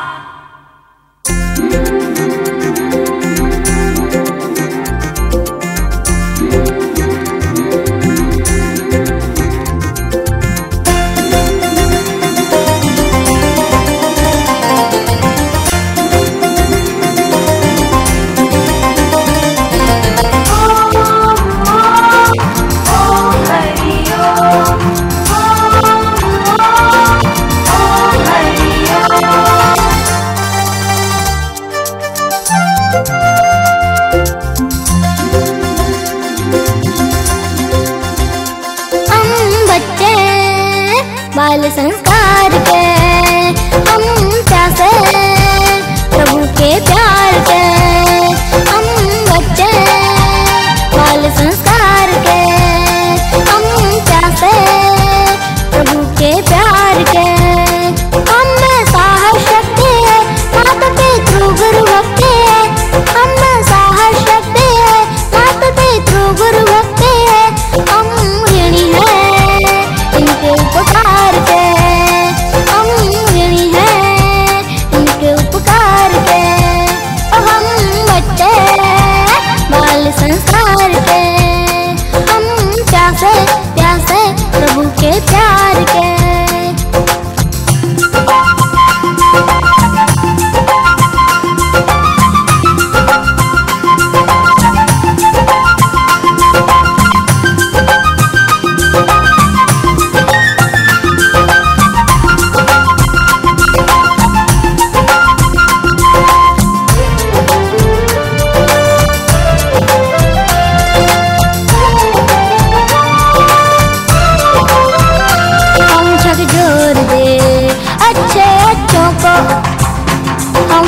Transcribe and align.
Ah. 0.00 0.33
Alessandro. 41.64 42.03
Shake 83.24 83.53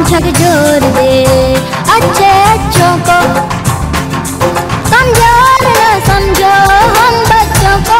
हम 0.00 0.06
झकझोर 0.06 0.84
दे। 0.92 1.08
अच्छे 1.94 2.28
अच्छों 2.50 2.92
को 3.06 3.16
कमज़ोर 4.90 5.64
न 5.64 5.98
समझो 6.06 6.52
हम 6.94 7.16
बच्चों 7.30 7.74
को। 7.88 7.98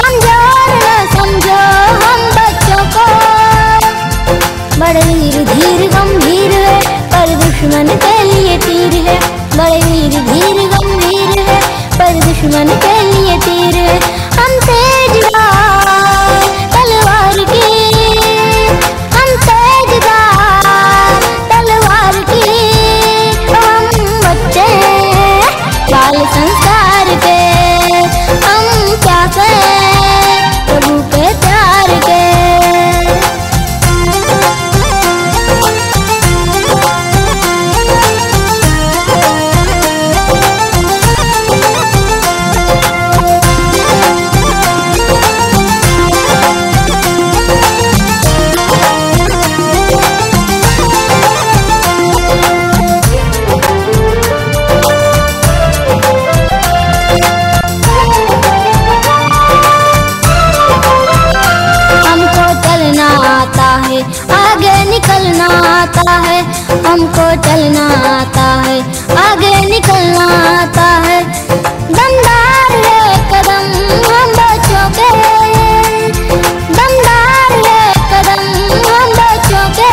कमज़ोर 0.00 0.72
न 0.80 0.96
समझो 1.12 1.60
हम 2.02 2.24
बच्चों 2.38 2.82
को। 2.96 3.06
बड़े 4.80 5.04
वीर 5.04 5.44
धीर 5.52 5.88
गंभीर 5.94 6.52
है, 6.54 6.80
पर 7.12 7.34
दुश्मन 7.44 7.96
के 8.04 8.16
लिए 8.24 8.58
तीर 8.66 9.00
है। 9.08 9.18
बड़े 9.56 9.80
वीर 9.86 10.20
धीर 10.32 10.58
गंभीर 10.74 11.38
है, 11.40 11.60
पर 11.98 12.24
दुश्मन 12.26 12.76
के 12.86 13.00
लिए 13.12 13.38
तीर 13.46 13.76
है। 13.76 13.98
आगे 64.56 64.90
निकलना 64.90 65.46
आता 65.70 66.12
है, 66.12 66.38
हमको 66.84 67.24
चलना 67.42 67.86
आता 68.20 68.44
है। 68.66 68.78
आगे 69.16 69.50
निकलना 69.70 70.24
आता 70.60 70.86
है। 71.06 71.18
दमदार 71.88 72.72
है 72.86 73.02
कदम, 73.32 73.66
हम 74.06 74.30
बच्चों 74.38 74.86
के। 74.96 75.10
दमदार 76.78 77.52
कदम, 78.12 78.42
हम 78.88 79.12
बच्चों 79.18 79.66
के। 79.78 79.90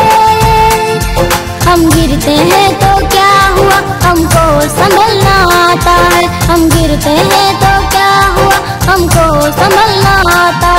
हम 1.70 1.90
गिरते 1.90 2.36
हैं 2.52 2.74
तो 2.76 3.08
क्या 3.08 3.34
हुआ? 3.58 3.78
हमको 4.08 4.46
संभलना 4.70 5.38
आता 5.72 5.98
है। 6.16 6.26
हम 6.48 6.70
गिरते 6.70 7.10
हैं 7.10 7.56
तो 7.56 7.74
क्या 7.90 8.14
हुआ? 8.38 8.56
हमको 8.94 9.52
संभलना 9.52 10.16
आता 10.40 10.73